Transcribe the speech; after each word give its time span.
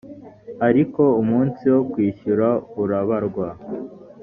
ariko 0.67 1.01
umunsi 1.21 1.63
wo 1.73 1.81
kwishyura 1.91 2.47
urabarwa 2.81 3.47